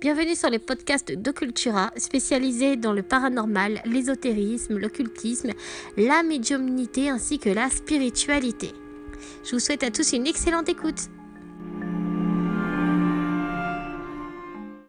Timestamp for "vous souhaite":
9.56-9.82